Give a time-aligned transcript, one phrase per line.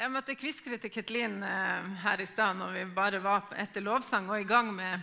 [0.00, 4.30] Jeg møtte Kviskere til Ketlin eh, her i stad når vi bare var etter lovsang
[4.32, 5.02] og i gang med,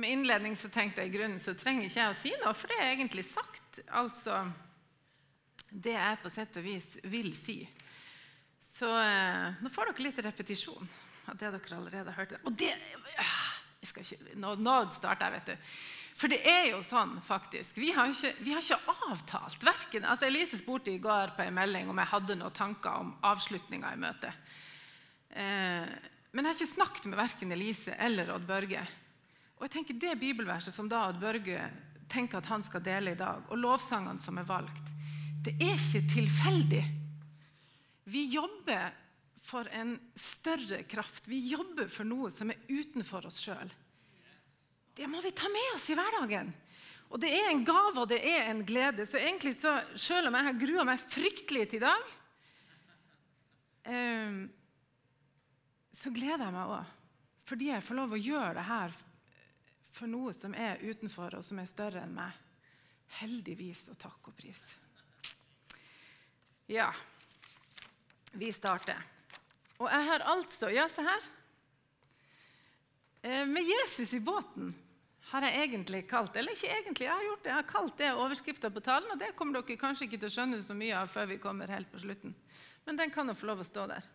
[0.00, 2.72] med innledning, så tenkte jeg i grunnen så trenger ikke jeg å si noe, for
[2.72, 3.82] det er egentlig sagt.
[3.92, 4.38] Altså
[5.68, 7.58] det jeg på sett og vis vil si.
[8.64, 10.88] Så eh, nå får dere litt repetisjon
[11.28, 12.34] av det dere allerede har hørt.
[12.48, 13.36] Og det øh,
[13.84, 15.76] jeg skal ikke, Nå, nå starter jeg, vet du.
[16.14, 17.78] For det er jo sånn, faktisk.
[17.80, 21.56] Vi har ikke, vi har ikke avtalt verken altså Elise spurte i går på en
[21.56, 24.52] melding om jeg hadde noen tanker om avslutninga i møtet.
[25.34, 25.90] Eh,
[26.34, 28.84] men jeg har ikke snakket med verken Elise eller Odd Børge.
[29.58, 31.66] Og jeg tenker Det bibelverset som da Odd Børge
[32.10, 34.90] tenker at han skal dele i dag, og lovsangene som er valgt,
[35.44, 36.82] det er ikke tilfeldig.
[38.12, 38.92] Vi jobber
[39.44, 41.26] for en større kraft.
[41.28, 43.72] Vi jobber for noe som er utenfor oss sjøl.
[44.94, 46.52] Det må vi ta med oss i hverdagen.
[47.14, 49.06] Og det er en gave, og det er en glede.
[49.06, 52.12] Så egentlig, så, selv om jeg har grua meg fryktelig til i dag,
[53.90, 54.38] eh,
[55.94, 56.94] så gleder jeg meg òg.
[57.44, 58.94] Fordi jeg får lov å gjøre det her
[59.94, 62.40] for noe som er utenfor, og som er større enn meg.
[63.20, 64.62] Heldigvis og takk og pris.
[66.70, 66.88] Ja,
[68.34, 68.98] vi starter.
[69.78, 71.28] Og jeg har altså Ja, se her.
[73.22, 74.72] Eh, med Jesus i båten
[75.34, 77.50] har jeg egentlig kalt Eller ikke egentlig, jeg har gjort det.
[77.50, 80.34] Jeg har kalt det overskrifta på talen, og det kommer dere kanskje ikke til å
[80.36, 82.34] skjønne så mye av før vi kommer helt på slutten.
[82.86, 84.06] Men den kan jo få lov å stå der.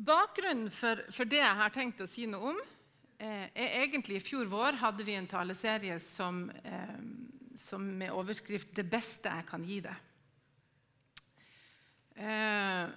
[0.00, 2.60] Bakgrunnen for, for, det jeg har tenkt å si noe om,
[3.20, 6.96] eh, er egentlig I fjor vår hadde vi en taleserie som, eh,
[7.60, 10.06] som med overskrift 'Det beste jeg kan gi deg'.
[12.16, 12.88] Eh,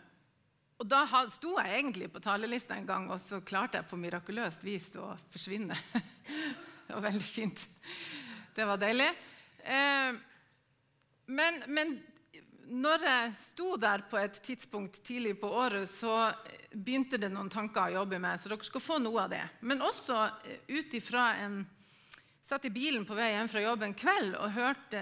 [0.84, 4.66] og Da sto jeg egentlig på talelista en gang, og så klarte jeg på mirakuløst
[4.67, 5.78] vis å forsvinne.
[6.88, 7.64] det var veldig fint.
[8.53, 9.08] Det var deilig.
[9.64, 10.17] Eh,
[11.31, 11.95] men, men,
[12.73, 16.34] når jeg sto der på et tidspunkt tidlig på året, så
[16.73, 19.44] begynte det noen tanker å jobbe med, så dere skal få noe av det.
[19.64, 21.63] Men også eh, ut ifra en
[22.44, 25.00] Satt i bilen på vei hjem fra jobb en kveld og hørte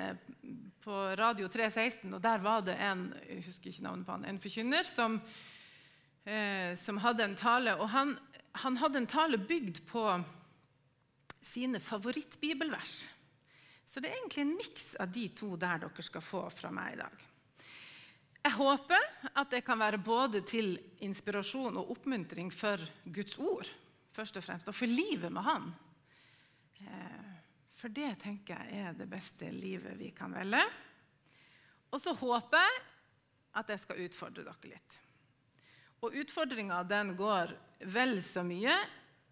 [0.85, 4.37] på Radio 316, og der var det en jeg husker ikke navnet på han, en
[4.43, 5.15] forkynner som
[6.25, 7.75] eh, som hadde en tale.
[7.75, 8.15] og han,
[8.51, 10.05] han, hadde en tale bygd på
[11.41, 13.07] sine favorittbibelvers.
[13.87, 16.93] Så det er egentlig en miks av de to der dere skal få fra meg
[16.95, 17.27] i dag.
[18.41, 19.03] Jeg håper
[19.37, 20.73] at det kan være både til
[21.05, 23.67] inspirasjon og oppmuntring for Guds ord,
[24.15, 25.67] først og fremst, og for livet med Han.
[26.81, 27.27] Eh,
[27.77, 30.63] for det tenker jeg er det beste livet vi kan velge.
[31.91, 32.81] Og så håper jeg
[33.61, 34.97] at jeg skal utfordre dere litt.
[36.01, 36.81] Og utfordringa
[37.13, 37.53] går
[37.93, 38.73] vel så mye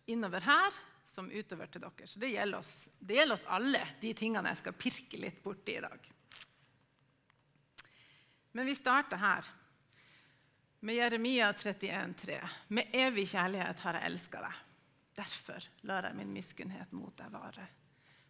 [0.09, 0.75] innover her
[1.09, 2.07] som utover til dere.
[2.07, 5.77] Så det gjelder, oss, det gjelder oss alle, de tingene jeg skal pirke litt borti
[5.79, 6.09] i dag.
[8.53, 9.49] Men vi starter her,
[10.79, 12.37] med Jeremia 31,3.
[12.67, 14.61] Med evig kjærlighet har jeg elska deg.
[15.19, 17.65] Derfor lar jeg min miskunnhet mot deg vare.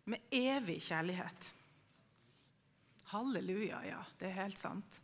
[0.10, 1.52] Med evig kjærlighet.
[3.12, 4.00] Halleluja, ja.
[4.18, 5.02] Det er helt sant.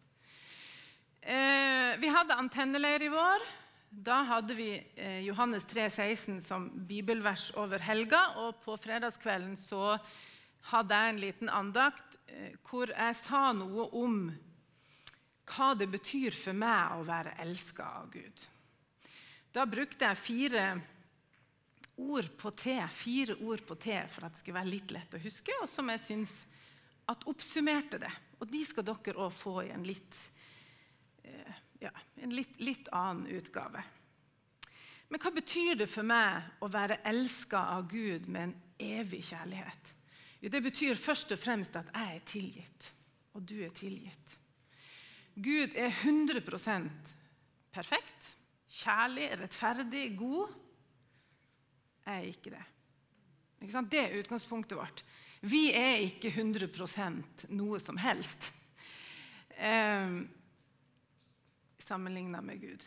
[1.26, 3.44] Eh, vi hadde antenneleir i vår.
[3.90, 8.20] Da hadde vi eh, Johannes 3, 16 som bibelvers over helga.
[8.44, 9.96] Og på fredagskvelden så
[10.70, 14.20] hadde jeg en liten andakt eh, hvor jeg sa noe om
[15.50, 18.46] hva det betyr for meg å være elska av Gud.
[19.50, 20.68] Da brukte jeg fire
[22.06, 25.26] ord på T, fire ord på T for at det skulle være litt lett å
[25.26, 26.38] huske, og som jeg syns
[27.10, 28.14] oppsummerte det.
[28.38, 30.35] Og de skal dere òg få i en litt Eh,
[31.82, 31.92] ja,
[32.22, 33.84] en litt, litt, annen utgave.
[35.10, 38.56] Men hva betyr det for meg å være elska av Gud med en
[39.02, 39.92] evig kjærlighet?
[40.42, 42.90] Jo, det betyr først og fremst at jeg er tilgitt,
[43.38, 44.38] og du er tilgitt.
[45.36, 47.12] Gud er 100%
[47.76, 48.32] perfekt,
[48.72, 50.54] kjærlig, rettferdig, god.
[52.06, 52.64] Jeg er ikke det.
[53.66, 55.04] Ikke det er utgangspunktet vårt.
[55.46, 56.70] Vi er ikke 100
[57.54, 58.52] noe som helst.
[59.58, 60.16] Eh,
[61.86, 62.86] sammenligna med Gud.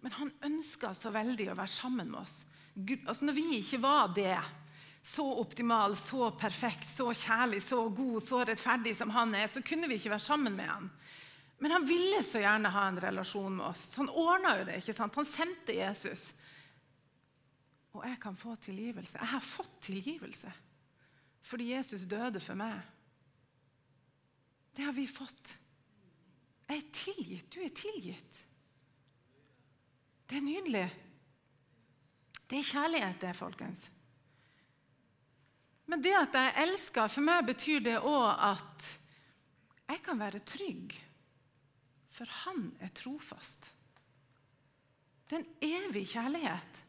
[0.00, 2.42] Men han ønska så veldig å være sammen med oss.
[2.74, 4.36] Gud, altså når vi ikke var det,
[5.02, 9.88] så optimal, så perfekt, så kjærlig, så god, så rettferdig som han er, så kunne
[9.88, 10.90] vi ikke være sammen med han.
[11.58, 13.82] Men han ville så gjerne ha en relasjon med oss.
[13.90, 14.78] Så han ordna jo det.
[14.78, 15.16] ikke sant?
[15.18, 16.28] Han sendte Jesus.
[17.96, 19.18] Og jeg kan få tilgivelse.
[19.18, 20.54] Jeg har fått tilgivelse
[21.48, 22.76] fordi Jesus døde for meg.
[24.76, 25.54] Det har vi fått.
[26.68, 27.54] Jeg er tilgitt.
[27.54, 28.40] Du er tilgitt.
[30.28, 30.86] Det er nydelig.
[32.48, 33.86] Det er kjærlighet, det, folkens.
[35.88, 38.88] Men det at jeg elsker, for meg betyr det òg at
[39.88, 40.96] jeg kan være trygg.
[42.12, 43.70] For han er trofast.
[45.28, 46.84] Det er en evig kjærlighet.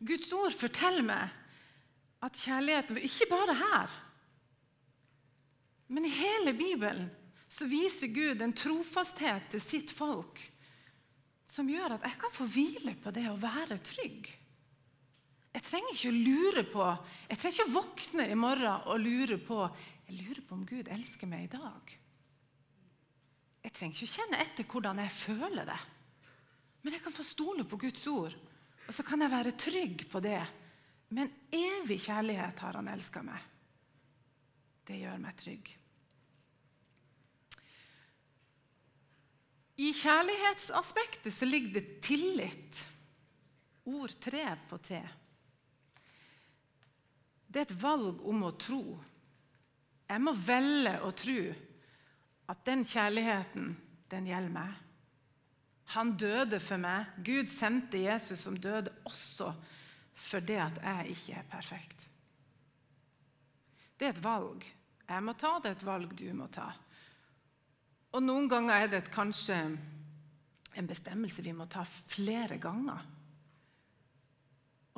[0.00, 1.36] Guds ord forteller meg
[2.24, 3.92] at kjærligheten ikke bare her,
[5.90, 7.08] men i hele Bibelen
[7.50, 10.38] så viser Gud en trofasthet til sitt folk
[11.50, 14.28] som gjør at jeg kan få hvile på det å være trygg.
[15.50, 16.84] Jeg trenger ikke å lure på,
[17.26, 19.64] jeg trenger ikke å våkne i morgen og lure på
[20.10, 21.90] jeg lurer på om Gud elsker meg i dag.
[23.62, 25.76] Jeg trenger ikke å kjenne etter hvordan jeg føler det.
[26.82, 28.34] Men jeg kan få stole på Guds ord,
[28.88, 30.40] og så kan jeg være trygg på det.
[31.14, 33.44] Med en evig kjærlighet har han elska meg.
[34.86, 35.70] Det gjør meg trygg.
[39.80, 42.82] I kjærlighetsaspektet så ligger det tillit.
[43.88, 44.98] Ord tre på T.
[47.50, 48.82] Det er et valg om å tro.
[50.10, 51.40] Jeg må velge å tro
[52.50, 53.72] at den kjærligheten,
[54.10, 54.76] den gjelder meg.
[55.94, 57.16] Han døde for meg.
[57.26, 59.50] Gud sendte Jesus som døde også
[60.20, 62.06] for det at jeg ikke er perfekt.
[63.96, 64.64] Det er et valg.
[65.08, 66.68] Jeg må ta det et valg du må ta.
[68.10, 69.56] Og noen ganger er det kanskje
[70.78, 73.04] en bestemmelse vi må ta flere ganger.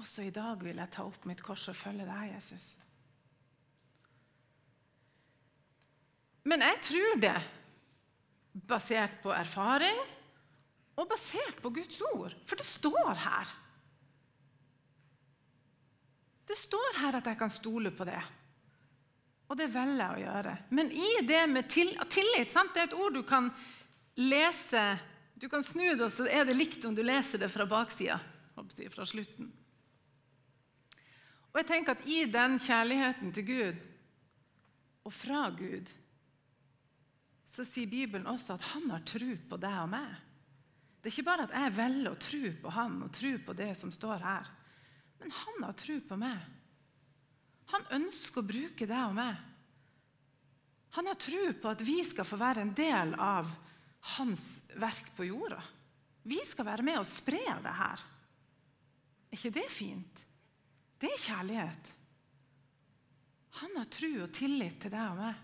[0.01, 2.73] Også i dag vil jeg ta opp mitt kors og følge deg, Jesus.
[6.49, 7.37] Men jeg tror det,
[8.69, 10.01] basert på erfaring
[10.99, 12.35] og basert på Guds ord.
[12.49, 13.53] For det står her.
[16.49, 18.21] Det står her at jeg kan stole på det.
[19.53, 20.53] Og det velger jeg å gjøre.
[20.73, 22.73] Men i det med tillit sant?
[22.73, 23.51] Det er et ord du kan
[24.17, 24.85] lese
[25.37, 28.17] Du kan snu det, og så er det likt om du leser det fra baksida.
[28.55, 29.49] Fra slutten.
[31.51, 33.81] Og jeg tenker at i den kjærligheten til Gud,
[35.03, 35.91] og fra Gud,
[37.45, 40.15] så sier Bibelen også at han har tro på deg og meg.
[41.03, 43.73] Det er ikke bare at jeg velger å tro på han og tro på det
[43.77, 44.53] som står her.
[45.21, 46.39] Men han har tro på meg.
[47.93, 49.49] Ønsker å bruke deg og meg.
[50.97, 53.49] Han har tro på at vi skal få være en del av
[54.17, 54.45] hans
[54.81, 55.61] verk på jorda.
[56.29, 58.03] Vi skal være med og spre det her.
[59.33, 60.25] Er ikke det fint?
[61.01, 61.93] Det er kjærlighet.
[63.63, 65.41] Han har tro og tillit til deg og meg.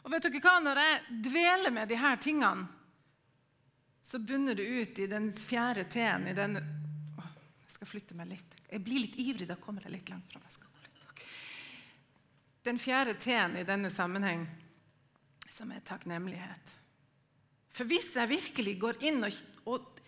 [0.00, 0.54] Og vet dere hva?
[0.64, 2.68] Når jeg dveler med disse tingene,
[4.00, 7.26] så bunner det ut i den fjerde T-en i den å,
[7.66, 8.56] Jeg skal flytte meg litt.
[8.70, 10.69] Jeg blir litt ivrig, da kommer jeg litt langt fram.
[12.66, 14.44] Den fjerde T-en i denne sammenheng,
[15.50, 16.76] som er takknemlighet.
[17.72, 19.38] For hvis jeg virkelig går inn og,
[19.70, 20.00] og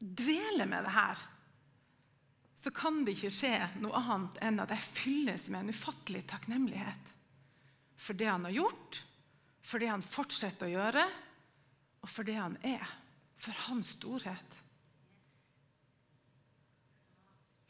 [0.00, 1.24] dveler med det her,
[2.62, 7.12] så kan det ikke skje noe annet enn at jeg fylles med en ufattelig takknemlighet
[8.02, 9.04] for det han har gjort,
[9.62, 11.04] for det han fortsetter å gjøre,
[12.02, 12.82] og for det han er.
[13.42, 14.58] For hans storhet.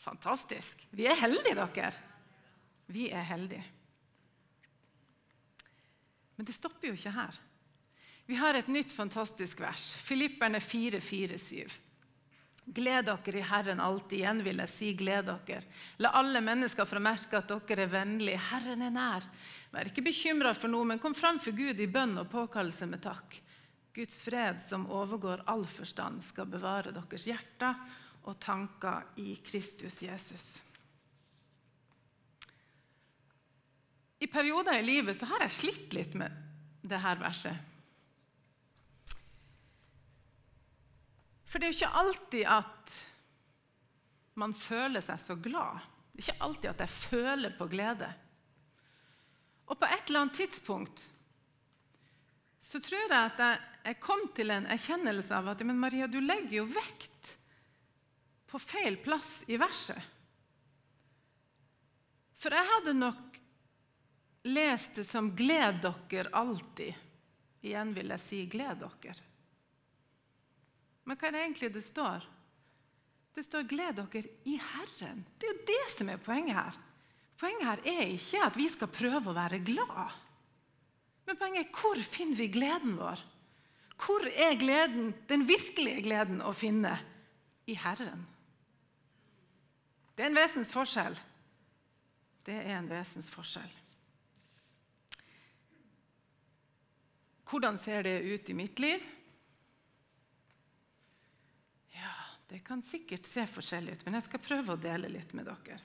[0.00, 0.87] Fantastisk.
[0.97, 1.93] Vi er heldige, dere.
[2.93, 3.65] Vi er heldige.
[6.37, 7.39] Men det stopper jo ikke her.
[8.27, 9.93] Vi har et nytt fantastisk vers.
[9.99, 11.81] Filipperne 4, 4, 7.
[12.65, 14.21] Gled dere i Herren alltid.
[14.21, 15.65] Igjen vil jeg si gled dere.
[15.99, 18.43] La alle mennesker få merke at dere er vennlige.
[18.53, 19.27] Herren er nær.
[19.73, 23.03] Vær ikke bekymra for noe, men kom fram for Gud i bønn og påkallelse med
[23.03, 23.41] takk.
[23.93, 27.81] Guds fred, som overgår all forstand, skal bevare deres hjerter
[28.22, 30.46] og tanker i Kristus Jesus.
[34.22, 36.34] I perioder i livet så har jeg slitt litt med
[36.82, 37.70] dette verset.
[41.50, 42.93] For det er jo ikke alltid at
[44.41, 45.82] man føler seg så glad.
[46.12, 48.12] Det er ikke alltid at jeg føler på glede.
[49.69, 51.02] Og på et eller annet tidspunkt
[52.62, 53.60] så tror jeg at jeg,
[53.91, 57.34] jeg kom til en erkjennelse av at men Maria, du legger jo vekt
[58.46, 59.98] på feil plass i verset.
[62.38, 63.42] For jeg hadde nok
[64.43, 66.94] lest det som 'gled dere alltid'.
[67.63, 69.22] Igjen vil jeg si 'gled dere'.
[71.05, 72.27] Men hva er det egentlig det står?
[73.34, 75.25] Det står 'gled dere i Herren'.
[75.39, 76.79] Det er jo det som er poenget her.
[77.39, 80.13] Poenget her er ikke at vi skal prøve å være glad.
[81.27, 83.22] Men poenget er hvor finner vi gleden vår?
[84.03, 86.99] Hvor er gleden, den virkelige gleden å finne?
[87.67, 88.27] I Herren.
[90.17, 91.15] Det er en vesensforskjell.
[92.43, 93.81] Det er en vesensforskjell.
[97.53, 99.03] Hvordan ser det ut i mitt liv?
[101.93, 102.15] Ja,
[102.49, 105.77] det kan sikkert se forskjellig ut, men jeg skal prøve å dele litt med dere.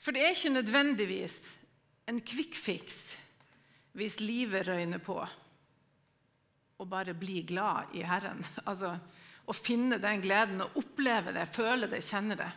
[0.00, 1.36] For det er ikke nødvendigvis
[2.08, 3.18] en quick fix
[3.92, 5.20] hvis livet røyner på,
[6.80, 8.40] og bare bli glad i Herren.
[8.68, 8.96] Altså
[9.44, 12.52] å finne den gleden og oppleve det, føle det, kjenne det.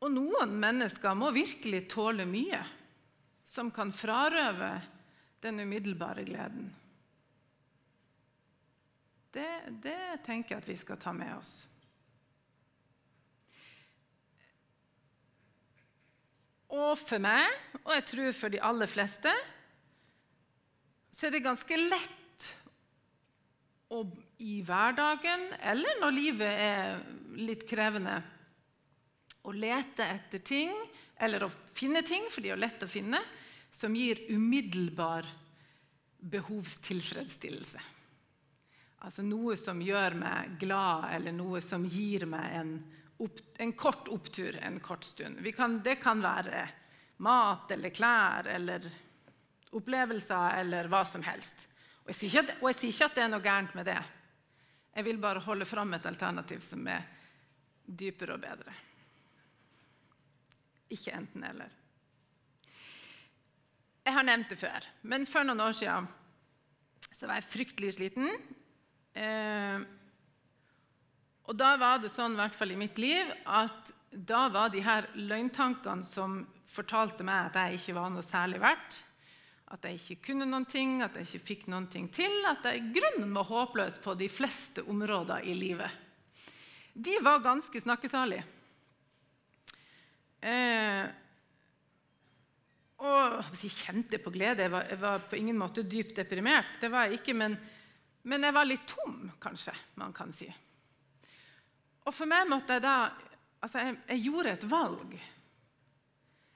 [0.00, 2.64] Og noen mennesker må virkelig tåle mye
[3.44, 4.72] som kan frarøve
[5.42, 6.70] den umiddelbare gleden.
[9.32, 9.48] Det,
[9.82, 11.54] det tenker jeg at vi skal ta med oss.
[16.72, 19.32] Og for meg, og jeg tror for de aller fleste,
[21.12, 22.46] så er det ganske lett
[23.92, 24.04] å,
[24.40, 27.02] i hverdagen eller når livet er
[27.36, 28.16] litt krevende,
[29.44, 30.72] å lete etter ting
[31.22, 33.20] eller å finne ting, for de er lett å finne,
[33.72, 35.26] som gir umiddelbar
[36.22, 37.80] behovstilfredsstillelse.
[39.02, 42.74] Altså noe som gjør meg glad, eller noe som gir meg en
[43.22, 45.40] opp, en kort opptur en kort stund.
[45.56, 46.66] Kan, det kan være
[47.22, 48.86] mat eller klær eller
[49.72, 51.66] opplevelser eller hva som helst.
[52.02, 53.98] Og jeg, sier ikke, og jeg sier ikke at det er noe gærent med det.
[54.92, 57.06] Jeg vil bare holde fram et alternativ som er
[57.86, 58.74] dypere og bedre.
[60.90, 61.78] Ikke enten-eller.
[64.02, 66.08] Jeg har nevnt det før, men for noen år siden
[67.12, 68.26] så var jeg fryktelig sliten.
[69.14, 69.84] Eh,
[71.46, 74.82] og da var det sånn, i hvert fall i mitt liv, at da var de
[74.84, 79.02] her løgntankene som fortalte meg at jeg ikke var noe særlig verdt,
[79.72, 82.80] at jeg ikke kunne noen ting, at jeg ikke fikk noen ting til, at jeg
[82.80, 86.00] i grunnen var håpløs på de fleste områder i livet.
[86.92, 88.44] De var ganske snakkesalige.
[90.42, 91.04] Eh,
[93.02, 94.66] og jeg kjente på glede.
[94.66, 96.78] Jeg var, jeg var, på ingen måte dypt deprimert.
[96.80, 97.56] Det var jeg ikke, men,
[98.30, 100.48] men jeg var litt tom, kanskje man kan si.
[102.02, 102.96] Og for meg måtte jeg da
[103.62, 105.12] Altså, jeg, jeg gjorde et valg.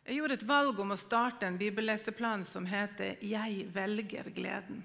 [0.06, 4.82] Jeg gjorde et valg om å starte en bibelleseplan som heter 'Jeg velger gleden'.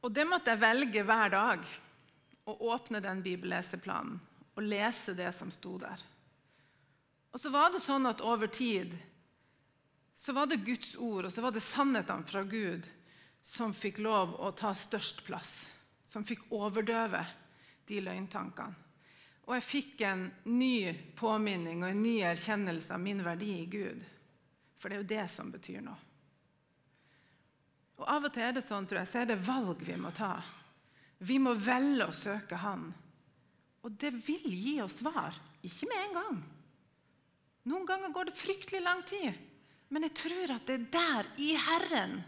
[0.00, 1.66] Og det måtte jeg velge hver dag.
[2.48, 4.16] Å åpne den bibelleseplanen
[4.56, 6.00] og lese det som sto der.
[7.30, 8.96] Og så var det sånn at over tid
[10.20, 12.88] så var det Guds ord og så var det sannhetene fra Gud
[13.42, 15.54] som fikk lov å ta størst plass.
[16.10, 17.22] Som fikk overdøve
[17.88, 18.86] de løgntankene.
[19.46, 24.04] Og jeg fikk en ny påminning og en ny erkjennelse av min verdi i Gud.
[24.78, 25.98] For det er jo det som betyr noe.
[28.00, 30.12] Og Av og til er det sånn, tror jeg, så er det valg vi må
[30.16, 30.36] ta.
[31.18, 32.86] Vi må velge å søke Han.
[33.84, 35.36] Og det vil gi oss svar.
[35.66, 36.38] Ikke med en gang.
[37.68, 39.36] Noen ganger går det fryktelig lang tid.
[39.90, 42.20] Men jeg tror at det er der, i Herren,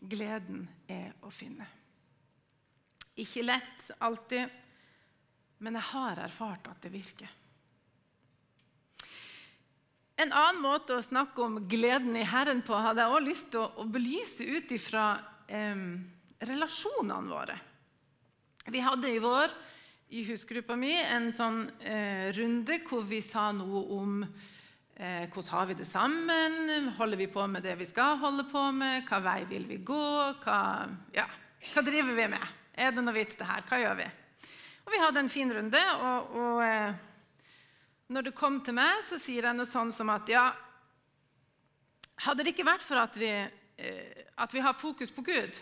[0.00, 1.66] gleden er å finne.
[3.20, 4.62] Ikke lett alltid
[5.64, 7.30] men jeg har erfart at det virker.
[10.20, 13.64] En annen måte å snakke om gleden i Herren på hadde jeg også lyst til
[13.64, 15.06] å, belyse ut ifra
[15.48, 15.86] eh,
[16.44, 17.56] relasjonene våre.
[18.70, 19.54] Vi hadde i vår
[20.14, 24.20] i husgruppa mi en sånn eh, runde hvor vi sa noe om
[24.96, 28.66] eh, hvordan har vi det sammen, holder vi på med det vi skal holde på
[28.72, 30.04] med, hva vei vil vi gå,
[30.44, 30.58] hva,
[31.14, 31.26] ja,
[31.72, 32.52] hva driver vi med?
[32.74, 33.62] Er det noe vits det her?
[33.68, 34.06] Hva gjør vi?
[34.84, 35.80] Og vi hadde en fin runde.
[36.04, 36.94] Og, og eh,
[38.14, 40.50] når det kom til meg, så sier jeg noe sånn som at ja
[42.24, 45.56] Hadde det ikke vært for at vi, eh, at vi har fokus på Gud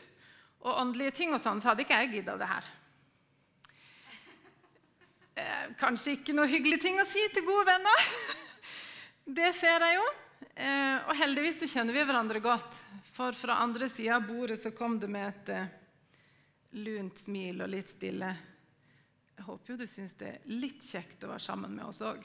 [0.63, 2.67] og åndelige ting, og sånn, så hadde ikke jeg gidda det her.
[5.33, 8.05] Eh, kanskje ikke noe hyggelig ting å si til gode venner.
[9.25, 10.07] Det ser jeg jo.
[10.55, 12.81] Eh, og heldigvis så kjenner vi hverandre godt.
[13.13, 15.77] For fra andre sida av bordet så kom det med et eh,
[16.83, 18.33] lunt smil og litt stille
[19.43, 22.21] jeg håper jo du syns det er litt kjekt å være sammen med oss òg.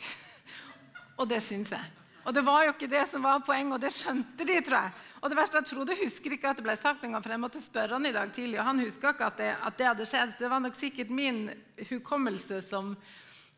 [1.19, 1.95] og det syns jeg.
[2.29, 4.91] Og det var jo ikke det som var poenget, og det skjønte de, tror jeg.
[5.17, 7.41] Og det verste, jeg Frode husker ikke at det ble sagt en gang, for jeg
[7.41, 8.59] måtte spørre han i dag tidlig.
[8.59, 10.35] Og han huska ikke at det, at det, hadde skjedd.
[10.37, 11.39] Det var nok sikkert min
[11.89, 12.93] hukommelse som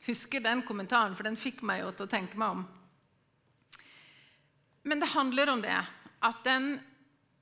[0.06, 2.64] husker den kommentaren, for den fikk meg jo til å tenke meg om.
[4.84, 5.78] Men det handler om det
[6.20, 6.74] at den,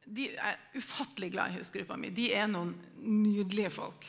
[0.06, 2.12] de er ufattelig glad i husgruppa mi.
[2.14, 4.08] De er noen nydelige folk.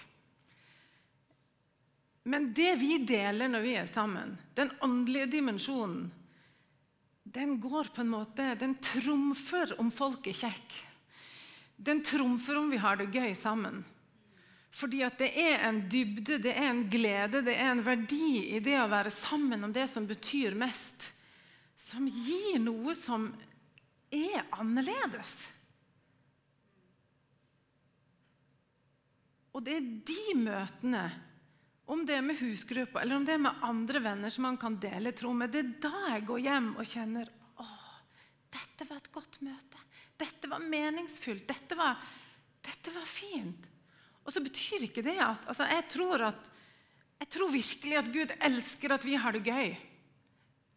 [2.28, 6.11] Men det vi deler når vi er sammen, den åndelige dimensjonen,
[7.28, 10.85] den går på en måte, den trumfer om folk er kjekke.
[11.76, 13.82] Den trumfer om vi har det gøy sammen.
[14.75, 18.61] Fordi at det er en dybde, det er en glede, det er en verdi i
[18.64, 21.12] det å være sammen om det som betyr mest.
[21.78, 23.28] Som gir noe som
[24.11, 25.37] er annerledes.
[29.54, 31.06] Og det er de møtene
[31.88, 34.76] om det er med husgruppa eller om det er med andre venner som man kan
[34.80, 37.30] dele tro med, det er da jeg går hjem og kjenner
[37.64, 37.78] åh,
[38.52, 39.80] Dette var et godt møte.
[40.18, 41.47] Dette var meningsfullt.
[41.49, 41.99] Dette var,
[42.64, 43.66] dette var fint.
[44.25, 46.50] Og så betyr ikke det at altså jeg, tror at
[47.23, 49.73] jeg tror virkelig at Gud elsker at vi har det gøy.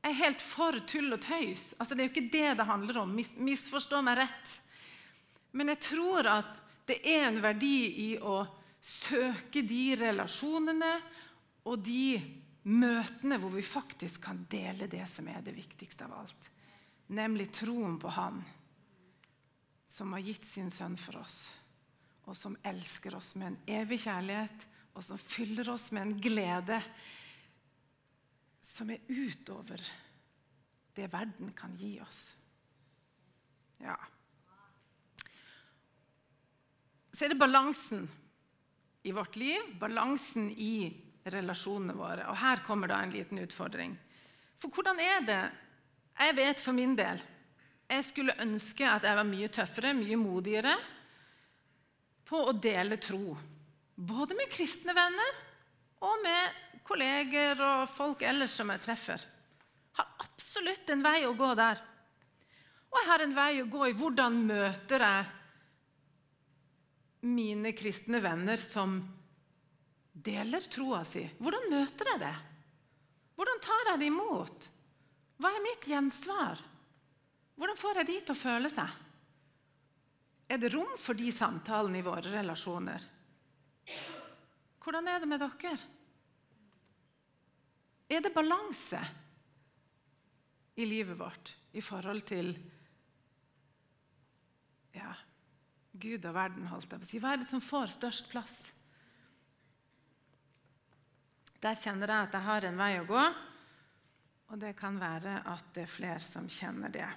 [0.02, 1.76] Er helt for tull og tøys.
[1.78, 3.14] Altså, det er jo ikke det det handler om.
[3.16, 4.56] Mis, misforstå meg rett.
[5.54, 7.78] Men jeg tror at det er en verdi
[8.08, 8.42] i å
[8.82, 10.96] søke de relasjonene
[11.70, 12.18] og de
[12.72, 16.50] møtene hvor vi faktisk kan dele det som er det viktigste av alt.
[17.14, 18.42] Nemlig troen på Han
[19.92, 21.50] som har gitt sin sønn for oss,
[22.24, 26.78] og som elsker oss med en evig kjærlighet, og som fyller oss med en glede
[28.72, 29.84] som er utover
[30.96, 32.22] det verden kan gi oss.
[33.82, 33.96] Ja.
[37.12, 38.08] Så er det balansen
[39.04, 40.92] i vårt liv, balansen i
[41.32, 42.28] relasjonene våre.
[42.32, 43.96] Og her kommer da en liten utfordring.
[44.62, 45.44] For hvordan er det
[46.22, 47.22] Jeg vet for min del
[47.92, 50.76] jeg skulle ønske at jeg var mye tøffere, mye modigere
[52.28, 53.34] på å dele tro.
[53.96, 55.40] Både med kristne venner
[56.02, 59.22] og med kolleger og folk ellers som jeg treffer.
[59.22, 61.82] Jeg har absolutt en vei å gå der.
[62.92, 65.30] Og jeg har en vei å gå i hvordan møter jeg
[67.32, 68.98] mine kristne venner som
[70.12, 71.24] deler troa si.
[71.40, 72.34] Hvordan møter jeg det?
[73.38, 74.68] Hvordan tar jeg det imot?
[75.42, 76.60] Hva er mitt gjensvar?
[77.58, 79.00] Hvordan får jeg de til å føle seg?
[80.52, 83.06] Er det rom for de samtalene i våre relasjoner?
[84.82, 85.78] Hvordan er det med dere?
[88.12, 89.00] Er det balanse
[90.76, 92.52] i livet vårt i forhold til
[94.96, 95.14] ja,
[95.94, 96.68] Gud og verden?
[96.68, 97.22] holdt jeg på å si.
[97.22, 98.58] Hva er det som får størst plass?
[101.62, 103.24] Der kjenner jeg at jeg har en vei å gå,
[104.52, 107.08] og det kan være at det er flere som kjenner det.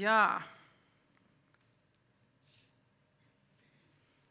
[0.00, 0.40] Ja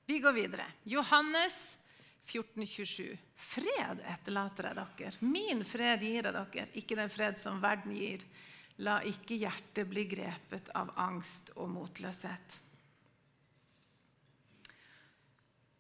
[0.06, 0.66] Vi går videre.
[0.84, 1.78] Johannes
[2.26, 3.18] 14,27.
[3.36, 5.14] Fred etterlater jeg dere.
[5.26, 8.26] Min fred gir jeg dere, ikke den fred som verden gir.
[8.86, 12.60] La ikke hjertet bli grepet av angst og motløshet.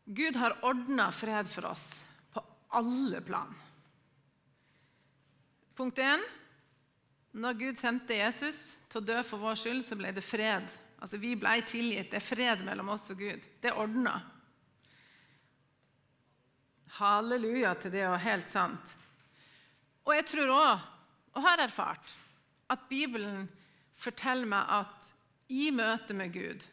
[0.05, 2.43] Gud har ordna fred for oss på
[2.77, 3.51] alle plan.
[5.75, 6.21] Punkt 1.
[7.35, 10.69] Når Gud sendte Jesus til å dø for vår skyld, så ble det fred.
[11.05, 12.09] Altså, Vi ble tilgitt.
[12.09, 13.43] Det er fred mellom oss og Gud.
[13.61, 14.15] Det er ordna.
[16.95, 18.93] Halleluja til det og helt sant.
[20.01, 20.87] Og jeg tror òg,
[21.35, 22.15] og har erfart,
[22.73, 23.43] at Bibelen
[23.93, 25.11] forteller meg at
[25.53, 26.65] i møte med Gud,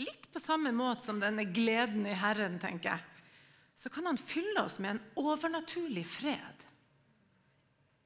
[0.00, 3.26] litt på samme måte som denne gleden i Herren, tenker jeg,
[3.76, 6.64] så kan Han fylle oss med en overnaturlig fred.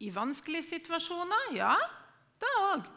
[0.02, 1.76] I vanskelige situasjoner, ja,
[2.42, 2.90] da òg.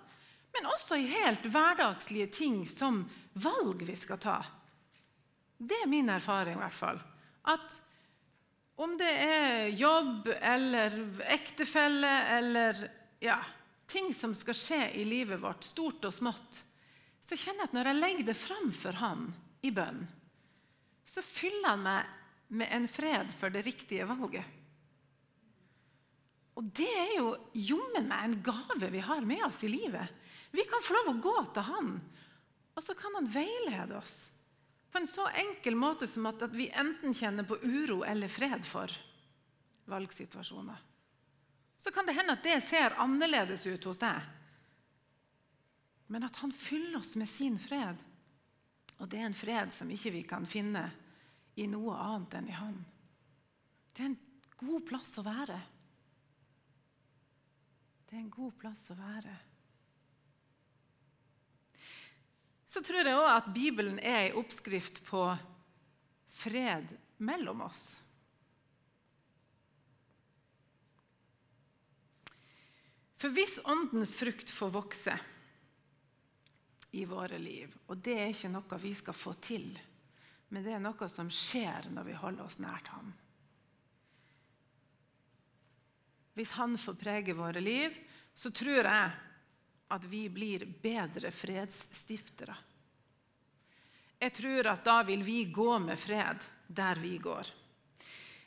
[0.55, 3.03] Men også i helt hverdagslige ting som
[3.43, 4.37] valg vi skal ta.
[5.57, 7.01] Det er min erfaring, i hvert fall.
[7.51, 7.81] At
[8.75, 10.97] om det er jobb eller
[11.31, 12.79] ektefelle eller
[13.23, 13.37] ja,
[13.87, 16.61] ting som skal skje i livet vårt, stort og smått,
[17.23, 19.29] så kjenner jeg at når jeg legger det fram for Han
[19.65, 20.03] i bønn,
[21.07, 22.11] så fyller Han meg
[22.55, 24.45] med en fred for det riktige valget.
[26.55, 30.11] Og det er jo jommen meg en gave vi har med oss i livet.
[30.55, 31.91] Vi kan få lov å gå til han,
[32.75, 34.15] og så kan han veilede oss
[34.95, 38.91] på en så enkel måte som at, vi enten kjenner på uro eller fred for
[39.91, 40.77] valgsituasjoner.
[41.75, 44.21] Så kan det hende at det ser annerledes ut hos deg,
[46.07, 47.99] men at han fyller oss med sin fred.
[49.01, 50.85] Og det er en fred som ikke vi kan finne
[51.59, 52.77] i noe annet enn i han.
[53.91, 54.19] Det er en
[54.61, 55.59] god plass å være.
[58.07, 59.35] Det er en god plass å være.
[62.75, 65.21] Så tror jeg òg at Bibelen er ei oppskrift på
[66.35, 66.89] fred
[67.23, 67.85] mellom oss.
[73.15, 75.15] For hvis Åndens frukt får vokse
[76.99, 79.69] i våre liv, og det er ikke noe vi skal få til,
[80.51, 83.15] men det er noe som skjer når vi holder oss nært Ham
[86.35, 87.93] hvis han får prege våre liv,
[88.35, 89.11] så tror jeg
[89.93, 92.55] at vi blir bedre fredsstiftere.
[94.19, 97.51] Jeg tror at da vil vi gå med fred der vi går.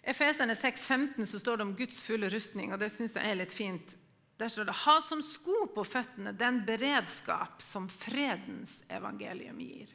[0.02, 3.36] I Efeserne 6,15 så står det om Guds fulle rustning, og det syns jeg er
[3.36, 3.96] litt fint.
[4.38, 9.94] Der står det 'Ha som sko på føttene den beredskap som fredens evangelium gir'.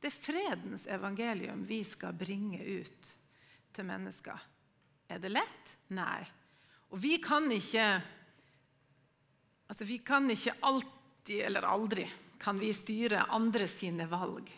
[0.00, 3.12] Det er fredens evangelium vi skal bringe ut
[3.72, 4.38] til mennesker.
[5.08, 5.76] Er det lett?
[5.88, 6.26] Nei.
[6.90, 8.02] Og vi kan ikke
[9.72, 12.02] Altså, vi kan ikke alltid eller aldri
[12.42, 14.50] kan vi styre andre sine valg.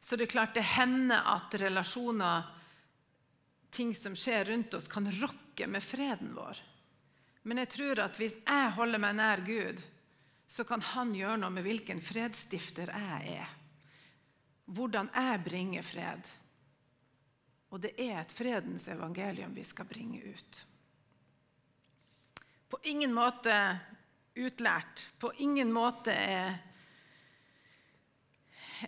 [0.00, 2.44] Så det er klart det hender at relasjoner,
[3.72, 6.60] ting som skjer rundt oss, kan rokke med freden vår.
[7.48, 9.80] Men jeg tror at hvis jeg holder meg nær Gud,
[10.44, 13.58] så kan Han gjøre noe med hvilken fredsstifter jeg er.
[14.68, 16.28] Hvordan jeg bringer fred.
[17.72, 20.66] Og det er et fredens evangelium vi skal bringe ut.
[22.68, 23.54] På ingen måte
[24.46, 25.08] utlært.
[25.18, 26.58] På ingen måte er,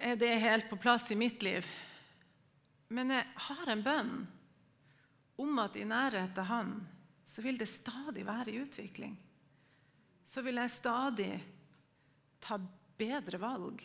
[0.01, 1.67] er det helt på plass i mitt liv.
[2.91, 4.15] Men jeg har en bønn
[5.41, 6.75] om at i nærhet til Han
[7.31, 9.15] så vil det stadig være i utvikling.
[10.25, 11.33] Så vil jeg stadig
[12.43, 12.59] ta
[12.99, 13.83] bedre valg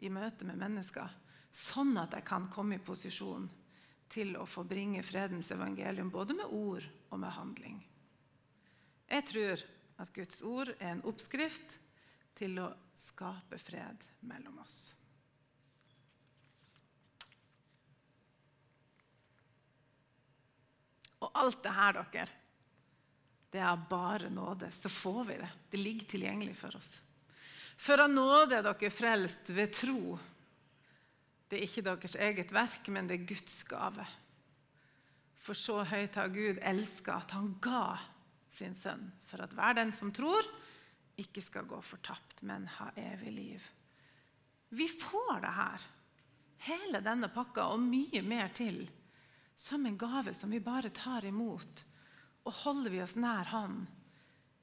[0.00, 1.08] i møte med mennesker,
[1.52, 3.48] sånn at jeg kan komme i posisjon
[4.08, 7.78] til å få bringe fredens evangelium både med ord og med handling.
[9.08, 9.64] Jeg tror
[9.98, 11.78] at Guds ord er en oppskrift
[12.38, 14.78] til å skape fred mellom oss.
[21.18, 22.36] Og alt det her, dere,
[23.50, 24.70] det er bare nåde.
[24.70, 25.50] Så får vi det.
[25.70, 26.92] Det ligger tilgjengelig for oss.
[27.78, 30.18] For av nåde er dere frelst ved tro.
[31.48, 34.04] Det er ikke deres eget verk, men det er Guds gave.
[35.42, 37.96] For så høyt har Gud elska at han ga
[38.58, 40.46] sin sønn, for at hver den som tror,
[41.18, 43.68] ikke skal gå fortapt, men ha evig liv.
[44.68, 45.84] Vi får det her,
[46.68, 48.84] hele denne pakka og mye mer til,
[49.58, 51.84] som en gave som vi bare tar imot.
[52.46, 53.82] Og holder vi oss nær Han,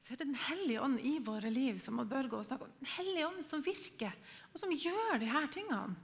[0.02, 2.74] så er det Den hellige ånd i våre liv som må Børge og snakke om.
[2.80, 4.14] Den hellige ånd som virker,
[4.54, 5.96] og som gjør de her tingene.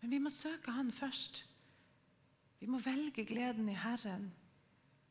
[0.00, 1.46] Men vi må søke Han først.
[2.60, 4.28] Vi må velge gleden i Herren.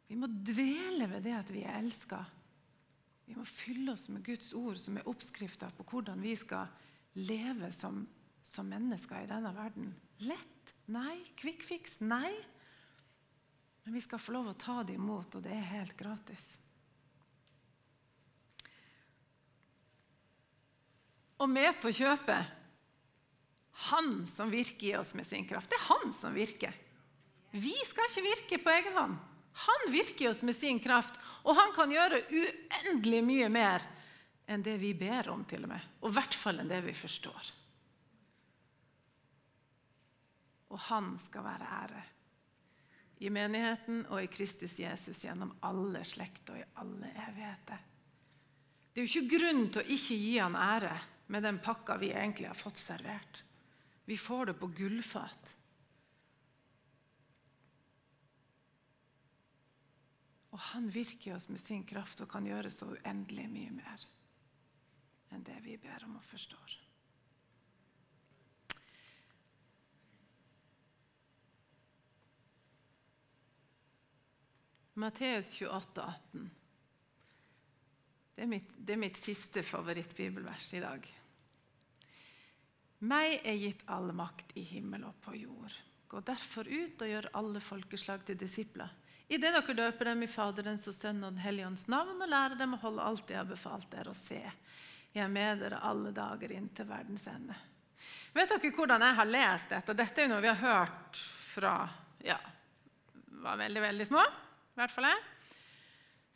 [0.10, 2.24] Vi må dvele ved det at vi er elska.
[3.30, 6.72] Vi må fylle oss med Guds ord, som er oppskrifta på hvordan vi skal
[7.20, 8.02] leve som,
[8.42, 9.92] som, mennesker i denne verden.
[10.26, 10.74] Lett?
[10.90, 11.20] Nei.
[11.38, 12.00] Kvikkfiks?
[12.02, 12.32] Nei.
[13.86, 16.56] Men vi skal få lov å ta det imot, og det er helt gratis.
[21.40, 22.58] Og med på kjøpet
[23.94, 25.70] Han som virker i oss med sin kraft.
[25.72, 26.74] Det er han som virker.
[27.54, 29.29] Vi skal ikke virke på egen hånd.
[29.68, 33.86] Han virker oss med sin kraft, og han kan gjøre uendelig mye mer
[34.50, 35.90] enn det vi ber om, til og med.
[36.02, 37.52] Og i hvert fall enn det vi forstår.
[40.70, 42.06] Og han skal være ære
[43.20, 47.82] i menigheten og i Kristus Jesus gjennom alle slekter og i alle evigheter.
[48.94, 50.96] Det er jo ikke grunn til å ikke gi han ære
[51.30, 53.44] med den pakka vi egentlig har fått servert.
[54.08, 55.54] Vi får det på gullfat.
[60.50, 64.06] Og han virker oss med sin kraft og kan gjøre så uendelig mye mer
[65.30, 66.78] enn det vi ber om og forstår.
[75.00, 76.50] Matteus 28, 18.
[78.36, 81.06] Det er, mitt, det er mitt siste favorittbibelvers i dag.
[83.08, 85.76] Meg er gitt all makt i himmel og på jord.
[86.10, 88.92] Gå derfor ut og gjør alle folkeslag til disipler
[89.30, 92.58] Idet dere døper dem i Faderens og Sønnen og Den hellige ånds navn, og lærer
[92.58, 94.42] dem å holde alt jeg har befalt dere å se.
[95.14, 97.58] Jeg er med dere alle dager inn til verdens ende.
[98.34, 99.98] Vet dere hvordan jeg har lest dette?
[99.98, 101.74] Dette er jo noe vi har hørt fra
[102.26, 102.38] ja,
[103.44, 104.24] var veldig, veldig små.
[104.74, 105.24] I hvert fall jeg.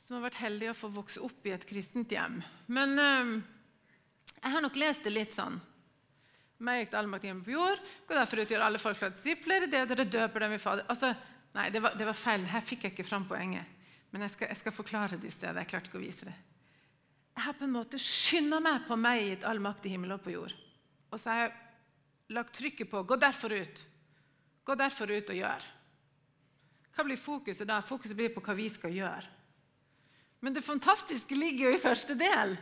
[0.03, 2.41] Som har vært heldig å få vokse opp i et kristent hjem.
[2.75, 3.35] Men eh,
[4.37, 5.57] jeg har nok lest det litt sånn.
[6.63, 7.79] Meg gikk allmakt hjemme på jord.
[8.07, 9.67] Gå derfor ut og gjør alle folk til disipler.
[9.71, 10.85] Det dere døper dem i Fader.
[10.91, 11.11] Altså,
[11.53, 12.45] Nei, det var, det var, feil.
[12.49, 13.69] Her fikk jeg ikke fram poenget.
[14.13, 15.61] Men jeg skal, jeg skal forklare det i stedet.
[15.61, 16.33] Jeg klarte ikke å vise det.
[17.33, 20.21] Jeg har på en måte skynda meg på meg gitt all makt i himmel og
[20.25, 20.53] på jord.
[21.13, 21.53] Og så har jeg
[22.33, 23.85] lagt trykket på 'gå derfor ut'.
[24.65, 25.63] Gå derfor ut og gjør.
[26.93, 27.81] Hva blir fokuset da?
[27.81, 29.25] Fokuset blir på hva vi skal gjøre.
[30.39, 32.57] Men det fantastiske ligger jo i første del.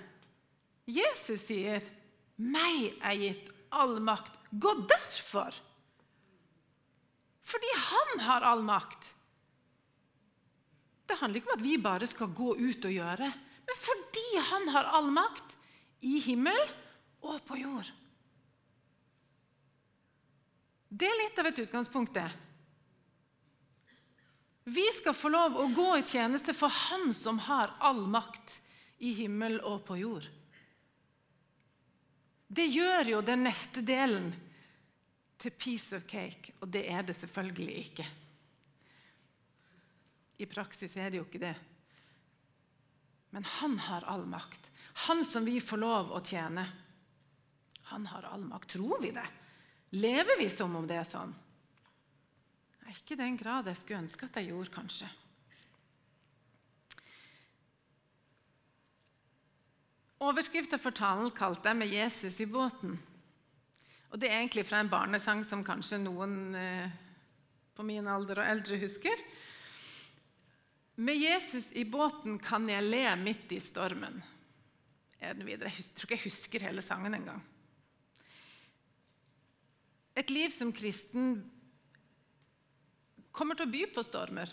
[0.87, 1.81] Jesus sier,
[2.37, 4.31] 'Meg er gitt all makt.
[4.51, 5.70] Gå derfor'.
[7.43, 9.13] Fordi han har all makt.
[11.05, 13.31] Det handler ikke om at vi bare skal gå ut og gjøre,
[13.67, 15.57] men fordi han har all makt
[16.07, 16.59] i himmel
[17.27, 17.89] og på jord.
[20.91, 22.13] Det er litt av et utgangspunkt.
[22.13, 22.29] det.
[24.63, 28.59] Vi skal få lov å gå i tjeneste for Han som har all makt
[29.01, 30.27] i himmel og på jord.
[32.47, 34.29] Det gjør jo den neste delen
[35.41, 38.07] til piece of cake, og det er det selvfølgelig ikke.
[40.41, 41.55] I praksis er det jo ikke det.
[43.31, 44.69] Men han har all makt.
[45.07, 46.65] Han som vi får lov å tjene.
[47.93, 48.75] Han har all makt.
[48.75, 49.27] Tror vi det?
[49.97, 51.33] Lever vi som om det er sånn?
[52.91, 55.07] Ikke i den grad jeg skulle ønske at jeg gjorde, kanskje.
[60.21, 62.99] Overskriften for talen kalte jeg 'Med Jesus i båten'.
[64.11, 66.91] Og Det er egentlig fra en barnesang som kanskje noen eh,
[67.75, 69.23] på min alder og eldre husker.
[71.01, 74.19] Med Jesus i båten kan jeg le midt i stormen.
[75.21, 75.71] Den videre?
[75.71, 77.39] Jeg tror ikke jeg husker hele sangen engang.
[80.17, 81.37] Et liv som kristen
[83.31, 84.51] kommer til å by på stormer.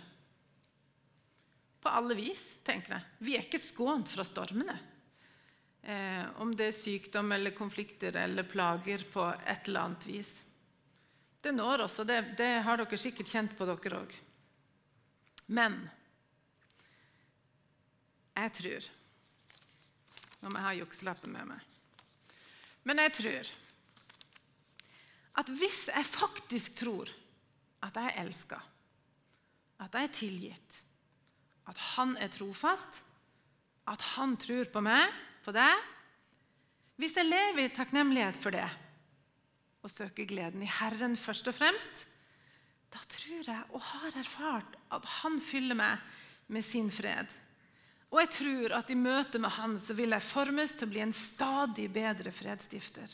[1.83, 3.09] På alle vis, tenker jeg.
[3.27, 4.77] Vi er ikke skånt fra stormene.
[5.83, 10.33] Eh, om det er sykdom eller konflikter eller plager på et eller annet vis.
[11.41, 14.17] Det når oss, og det, det har dere sikkert kjent på dere òg.
[15.55, 15.79] Men
[18.39, 18.95] jeg tror
[20.39, 21.63] Nå må jeg ha jukselappen med meg.
[22.87, 23.49] Men jeg tror
[25.43, 27.11] at hvis jeg faktisk tror
[27.83, 28.59] at jeg er elska,
[29.83, 30.79] at jeg er tilgitt,
[31.71, 33.03] at han er trofast,
[33.91, 35.11] at han tror på meg
[35.49, 35.73] på det.
[37.01, 38.69] Hvis jeg lever i takknemlighet for det
[39.87, 42.05] og søker gleden i Herren først og fremst,
[42.93, 46.03] da tror jeg og har erfart at Han fyller meg
[46.53, 47.31] med sin fred.
[48.11, 51.05] Og jeg tror at i møte med Han så vil jeg formes til å bli
[51.05, 53.09] en stadig bedre fredsstifter.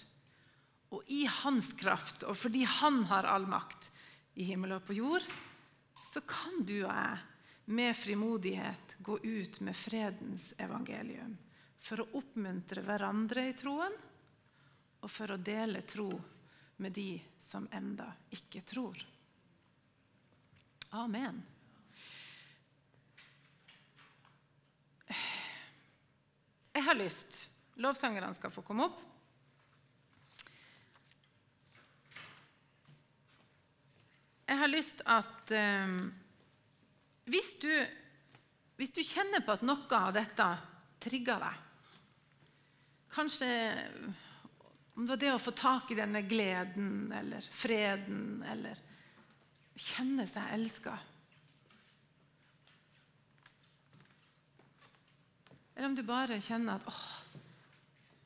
[0.94, 3.90] Og i Hans kraft, og fordi Han har all makt
[4.38, 5.26] i himmel og på jord,
[6.08, 7.22] så kan du og jeg
[7.74, 11.34] med frimodighet gå ut med fredens evangelium
[11.84, 13.96] for å oppmuntre hverandre i troen
[15.04, 16.08] og for å dele tro
[16.80, 18.96] med de som enda ikke tror.
[20.96, 21.42] Amen.
[26.74, 27.50] Jeg har lyst
[27.82, 29.00] Lovsangerne skal få komme opp.
[34.46, 35.96] Jeg har lyst at eh,
[37.26, 37.72] hvis, du,
[38.78, 40.46] hvis du kjenner på at noe av dette
[41.02, 41.63] trigger deg
[43.14, 43.48] Kanskje
[44.94, 48.78] om det var det å få tak i denne gleden eller freden eller
[49.74, 50.94] kjenne seg elska.
[55.74, 57.02] Eller om du bare kjenner at åh,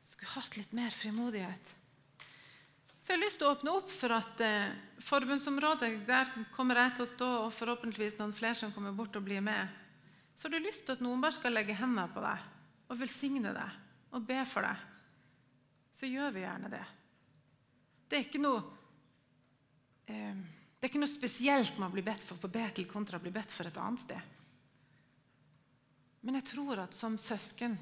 [0.05, 1.75] skulle hatt litt mer frimodighet.
[3.01, 6.99] Så jeg har lyst til å åpne opp for at eh, forbundsområdet, der kommer jeg
[6.99, 9.73] til å stå, og forhåpentligvis noen flere som kommer bort og blir med.
[10.37, 12.45] Så har du lyst til at noen bare skal legge hendene på deg
[12.93, 14.87] og velsigne deg og be for deg,
[15.99, 16.85] så gjør vi gjerne det.
[18.09, 18.63] Det er ikke noe,
[20.07, 20.41] eh,
[20.79, 23.35] det er ikke noe spesielt med å bli bedt for på Betel kontra å bli
[23.35, 24.35] bedt for et annet sted.
[26.25, 27.77] Men jeg tror at som søsken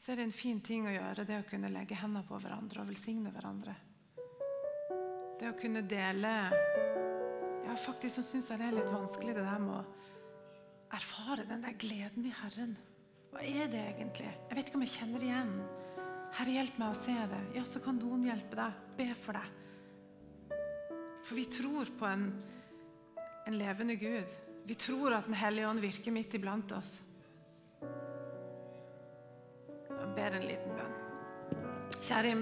[0.00, 2.80] så er det en fin ting å gjøre, det å kunne legge hendene på hverandre
[2.80, 3.74] og velsigne hverandre.
[5.40, 6.32] Det å kunne dele
[7.60, 11.60] Ja, faktisk så syns jeg det er litt vanskelig, det der med å erfare den
[11.62, 12.72] der gleden i Herren.
[13.30, 14.30] Hva er det egentlig?
[14.48, 15.52] Jeg vet ikke om jeg kjenner igjen.
[16.38, 17.40] Herre, hjelp meg å se det.
[17.56, 18.70] Ja, så kan noen hjelpe deg.
[18.98, 19.48] Be for deg.
[21.26, 22.30] For vi tror på en,
[23.46, 24.34] en levende Gud.
[24.66, 27.00] Vi tror at Den hellige ånd virker midt iblant oss.
[29.90, 30.94] Jeg ber en liten bønn.
[32.00, 32.38] Kjære himmels